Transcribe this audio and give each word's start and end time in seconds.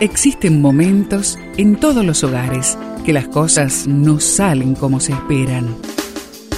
Existen 0.00 0.60
momentos 0.60 1.38
en 1.56 1.80
todos 1.80 2.04
los 2.04 2.22
hogares 2.22 2.76
que 3.06 3.14
las 3.14 3.28
cosas 3.28 3.86
no 3.86 4.20
salen 4.20 4.74
como 4.74 5.00
se 5.00 5.12
esperan. 5.12 5.74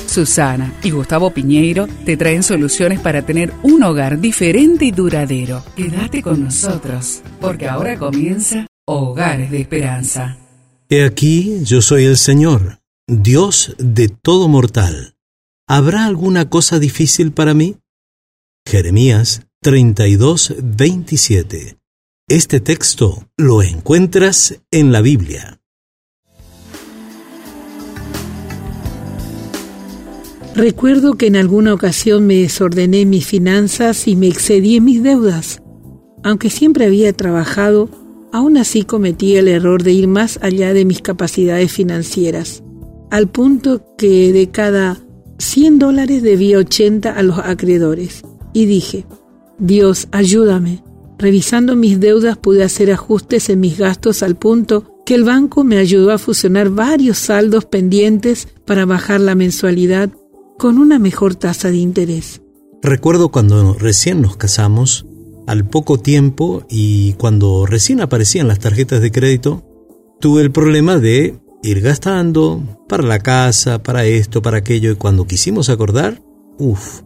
Susana 0.09 0.75
y 0.83 0.91
Gustavo 0.91 1.31
Piñeiro 1.33 1.87
te 2.05 2.17
traen 2.17 2.43
soluciones 2.43 2.99
para 2.99 3.23
tener 3.23 3.53
un 3.63 3.85
hogar 3.85 4.19
diferente 4.19 4.87
y 4.87 4.91
duradero. 4.91 5.63
Quédate 5.77 6.21
con 6.21 6.43
nosotros, 6.43 7.23
porque 7.41 7.69
ahora 7.69 7.97
comienza 7.97 8.67
Hogares 8.87 9.53
de 9.53 9.61
Esperanza. 9.61 10.37
He 10.89 11.05
aquí, 11.05 11.61
yo 11.63 11.81
soy 11.81 12.07
el 12.07 12.17
Señor, 12.17 12.81
Dios 13.07 13.77
de 13.79 14.09
todo 14.09 14.49
mortal. 14.49 15.15
¿Habrá 15.69 16.07
alguna 16.07 16.51
cosa 16.51 16.81
difícil 16.81 17.31
para 17.31 17.55
mí? 17.55 17.77
Jeremías 18.67 19.47
32, 19.63 20.55
27. 20.61 21.79
Este 22.31 22.61
texto 22.61 23.27
lo 23.39 23.63
encuentras 23.63 24.61
en 24.71 24.93
la 24.93 25.01
Biblia. 25.01 25.63
Recuerdo 30.55 31.15
que 31.15 31.29
en 31.29 31.37
alguna 31.37 31.73
ocasión 31.73 32.27
me 32.27 32.35
desordené 32.35 33.07
mis 33.07 33.27
finanzas 33.27 34.07
y 34.07 34.15
me 34.15 34.29
excedí 34.29 34.77
en 34.77 34.85
mis 34.85 35.03
deudas. 35.03 35.63
Aunque 36.23 36.51
siempre 36.51 36.85
había 36.85 37.15
trabajado, 37.15 37.89
aún 38.31 38.59
así 38.59 38.83
cometí 38.83 39.37
el 39.37 39.49
error 39.49 39.83
de 39.83 39.93
ir 39.93 40.07
más 40.07 40.39
allá 40.43 40.75
de 40.75 40.85
mis 40.85 41.01
capacidades 41.01 41.73
financieras, 41.73 42.63
al 43.11 43.29
punto 43.29 43.97
que 43.97 44.35
de 44.35 44.51
cada 44.51 44.99
100 45.39 45.79
dólares 45.79 46.23
debía 46.23 46.59
80 46.59 47.11
a 47.11 47.23
los 47.23 47.39
acreedores. 47.39 48.21
Y 48.53 48.67
dije, 48.67 49.07
Dios, 49.59 50.09
ayúdame. 50.13 50.83
Revisando 51.19 51.75
mis 51.75 51.99
deudas 51.99 52.37
pude 52.37 52.63
hacer 52.63 52.93
ajustes 52.93 53.49
en 53.49 53.61
mis 53.61 53.77
gastos 53.77 54.23
al 54.23 54.37
punto 54.37 55.03
que 55.05 55.15
el 55.15 55.25
banco 55.25 55.65
me 55.65 55.79
ayudó 55.79 56.13
a 56.13 56.19
fusionar 56.19 56.71
varios 56.71 57.19
saldos 57.19 57.65
pendientes 57.65 58.47
para 58.65 58.85
bajar 58.85 59.21
la 59.21 59.35
mensualidad 59.35 60.11
con 60.59 60.79
una 60.79 60.99
mejor 60.99 61.35
tasa 61.35 61.71
de 61.71 61.79
interés. 61.79 62.43
Recuerdo 62.83 63.31
cuando 63.31 63.75
recién 63.75 64.21
nos 64.21 64.37
casamos, 64.37 65.07
al 65.47 65.67
poco 65.67 65.99
tiempo 65.99 66.65
y 66.69 67.15
cuando 67.15 67.65
recién 67.65 68.03
aparecían 68.03 68.49
las 68.49 68.59
tarjetas 68.59 69.01
de 69.01 69.11
crédito, 69.11 69.65
tuve 70.21 70.43
el 70.43 70.53
problema 70.53 70.99
de 70.99 71.41
ir 71.63 71.81
gastando 71.81 72.63
para 72.87 73.03
la 73.03 73.21
casa, 73.21 73.83
para 73.83 74.05
esto, 74.05 74.43
para 74.43 74.59
aquello, 74.59 74.93
y 74.93 74.97
cuando 74.97 75.27
quisimos 75.27 75.71
acordar, 75.71 76.23
uff, 76.59 77.01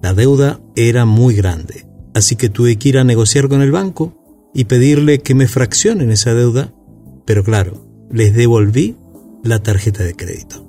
la 0.00 0.14
deuda 0.14 0.60
era 0.76 1.06
muy 1.06 1.34
grande. 1.34 1.87
Así 2.18 2.34
que 2.34 2.48
tuve 2.48 2.76
que 2.76 2.88
ir 2.88 2.98
a 2.98 3.04
negociar 3.04 3.48
con 3.48 3.62
el 3.62 3.70
banco 3.70 4.12
y 4.52 4.64
pedirle 4.64 5.20
que 5.20 5.36
me 5.36 5.46
fraccionen 5.46 6.10
esa 6.10 6.34
deuda, 6.34 6.74
pero 7.24 7.44
claro, 7.44 7.80
les 8.10 8.34
devolví 8.34 8.96
la 9.44 9.62
tarjeta 9.62 10.02
de 10.02 10.16
crédito. 10.16 10.66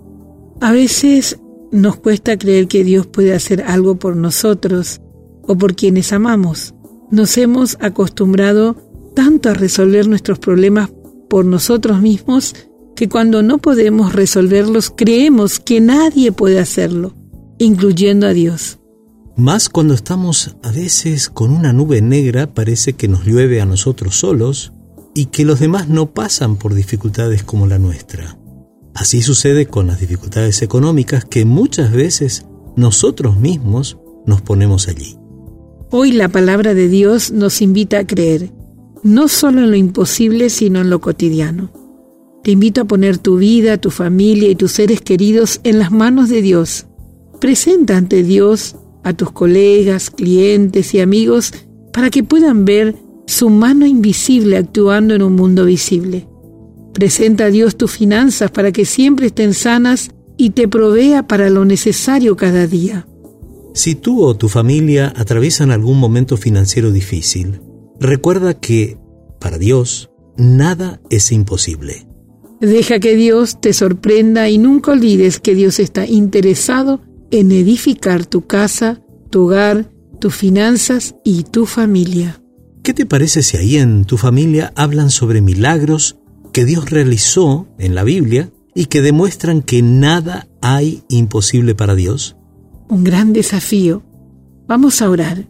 A 0.61 0.71
veces 0.71 1.39
nos 1.71 1.95
cuesta 1.95 2.37
creer 2.37 2.67
que 2.67 2.83
Dios 2.83 3.07
puede 3.07 3.33
hacer 3.33 3.63
algo 3.63 3.95
por 3.95 4.15
nosotros 4.15 5.01
o 5.41 5.57
por 5.57 5.75
quienes 5.75 6.13
amamos. 6.13 6.75
Nos 7.09 7.35
hemos 7.39 7.77
acostumbrado 7.81 8.75
tanto 9.15 9.49
a 9.49 9.55
resolver 9.55 10.07
nuestros 10.07 10.37
problemas 10.37 10.91
por 11.31 11.45
nosotros 11.45 11.99
mismos 11.99 12.53
que 12.95 13.09
cuando 13.09 13.41
no 13.41 13.57
podemos 13.57 14.13
resolverlos 14.13 14.93
creemos 14.95 15.59
que 15.59 15.81
nadie 15.81 16.31
puede 16.31 16.59
hacerlo, 16.59 17.15
incluyendo 17.57 18.27
a 18.27 18.33
Dios. 18.33 18.77
Más 19.39 19.69
cuando 19.69 19.93
estamos 19.93 20.57
a 20.63 20.71
veces 20.73 21.29
con 21.29 21.51
una 21.51 21.71
nube 21.71 22.01
negra 22.01 22.53
parece 22.53 22.91
que 22.91 23.07
nos 23.07 23.25
llueve 23.25 23.61
a 23.61 23.65
nosotros 23.65 24.19
solos 24.19 24.73
y 25.15 25.27
que 25.27 25.45
los 25.45 25.61
demás 25.61 25.87
no 25.87 26.11
pasan 26.11 26.57
por 26.57 26.73
dificultades 26.73 27.45
como 27.45 27.65
la 27.65 27.79
nuestra. 27.79 28.37
Así 28.93 29.21
sucede 29.21 29.65
con 29.65 29.87
las 29.87 30.01
dificultades 30.01 30.61
económicas 30.61 31.23
que 31.23 31.45
muchas 31.45 31.93
veces 31.93 32.47
nosotros 32.75 33.37
mismos 33.37 33.97
nos 34.25 34.41
ponemos 34.41 34.89
allí. 34.89 35.15
Hoy 35.89 36.11
la 36.11 36.27
palabra 36.27 36.73
de 36.73 36.89
Dios 36.89 37.31
nos 37.31 37.61
invita 37.61 37.99
a 37.99 38.05
creer, 38.05 38.51
no 39.03 39.29
solo 39.29 39.61
en 39.61 39.71
lo 39.71 39.77
imposible, 39.77 40.49
sino 40.49 40.81
en 40.81 40.89
lo 40.89 40.99
cotidiano. 40.99 41.71
Te 42.43 42.51
invito 42.51 42.81
a 42.81 42.85
poner 42.85 43.17
tu 43.17 43.37
vida, 43.37 43.77
tu 43.77 43.89
familia 43.89 44.49
y 44.49 44.55
tus 44.55 44.73
seres 44.73 44.99
queridos 44.99 45.61
en 45.63 45.79
las 45.79 45.91
manos 45.93 46.27
de 46.27 46.41
Dios. 46.41 46.87
Presenta 47.39 47.95
ante 47.95 48.21
Dios 48.21 48.75
a 49.03 49.13
tus 49.13 49.31
colegas, 49.31 50.09
clientes 50.09 50.93
y 50.93 50.99
amigos 50.99 51.53
para 51.93 52.09
que 52.09 52.23
puedan 52.23 52.65
ver 52.65 52.95
su 53.25 53.49
mano 53.49 53.85
invisible 53.85 54.57
actuando 54.57 55.13
en 55.13 55.21
un 55.21 55.35
mundo 55.35 55.65
visible. 55.65 56.27
Presenta 56.93 57.45
a 57.45 57.49
Dios 57.49 57.77
tus 57.77 57.91
finanzas 57.91 58.51
para 58.51 58.71
que 58.71 58.85
siempre 58.85 59.27
estén 59.27 59.53
sanas 59.53 60.11
y 60.37 60.51
te 60.51 60.67
provea 60.67 61.27
para 61.27 61.49
lo 61.49 61.65
necesario 61.65 62.35
cada 62.35 62.65
día. 62.65 63.07
Si 63.73 63.95
tú 63.95 64.23
o 64.23 64.35
tu 64.35 64.49
familia 64.49 65.13
atraviesan 65.15 65.71
algún 65.71 65.99
momento 65.99 66.37
financiero 66.37 66.91
difícil, 66.91 67.61
recuerda 67.99 68.55
que, 68.55 68.97
para 69.39 69.57
Dios, 69.57 70.09
nada 70.37 71.01
es 71.09 71.31
imposible. 71.31 72.07
Deja 72.59 72.99
que 72.99 73.15
Dios 73.15 73.61
te 73.61 73.73
sorprenda 73.73 74.49
y 74.49 74.57
nunca 74.57 74.91
olvides 74.91 75.39
que 75.39 75.55
Dios 75.55 75.79
está 75.79 76.05
interesado 76.05 77.01
en 77.31 77.51
edificar 77.51 78.25
tu 78.25 78.45
casa, 78.47 79.01
tu 79.29 79.45
hogar, 79.45 79.91
tus 80.19 80.35
finanzas 80.35 81.15
y 81.23 81.43
tu 81.43 81.65
familia. 81.65 82.41
¿Qué 82.83 82.93
te 82.93 83.05
parece 83.05 83.43
si 83.43 83.57
ahí 83.57 83.77
en 83.77 84.05
tu 84.05 84.17
familia 84.17 84.73
hablan 84.75 85.09
sobre 85.09 85.41
milagros 85.41 86.17
que 86.53 86.65
Dios 86.65 86.89
realizó 86.89 87.67
en 87.77 87.93
la 87.95 88.03
Biblia 88.03 88.51
y 88.73 88.85
que 88.85 89.01
demuestran 89.01 89.61
que 89.61 89.81
nada 89.81 90.47
hay 90.61 91.03
imposible 91.09 91.75
para 91.75 91.95
Dios? 91.95 92.35
Un 92.87 93.03
gran 93.03 93.33
desafío. 93.33 94.03
Vamos 94.67 95.01
a 95.01 95.09
orar. 95.09 95.45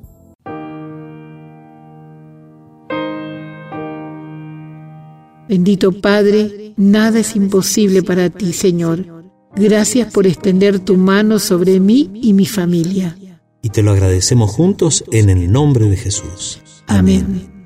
Bendito 5.48 5.92
Padre, 5.94 6.74
nada 6.78 7.20
es 7.20 7.36
imposible 7.36 8.04
para 8.04 8.30
ti, 8.30 8.54
Señor. 8.54 9.19
Gracias 9.56 10.12
por 10.14 10.28
extender 10.28 10.80
tu 10.80 10.96
mano 10.96 11.40
sobre 11.40 11.80
mí 11.80 12.10
y 12.14 12.34
mi 12.34 12.46
familia. 12.46 13.18
Y 13.62 13.70
te 13.70 13.82
lo 13.82 13.92
agradecemos 13.92 14.52
juntos 14.52 15.04
en 15.12 15.30
el 15.30 15.52
nombre 15.52 15.90
de 15.90 15.98
Jesús. 15.98 16.62
Amén. 16.88 17.60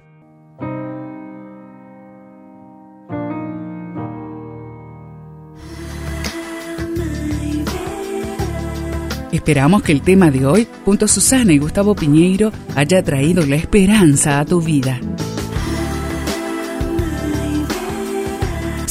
Esperamos 9.32 9.82
que 9.82 9.92
el 9.92 10.02
tema 10.02 10.30
de 10.30 10.46
hoy, 10.46 10.68
junto 10.86 11.06
a 11.06 11.08
Susana 11.08 11.54
y 11.54 11.58
Gustavo 11.58 11.96
Piñeiro, 11.96 12.52
haya 12.76 13.04
traído 13.04 13.44
la 13.46 13.56
esperanza 13.56 14.40
a 14.40 14.46
tu 14.46 14.62
vida. 14.62 15.00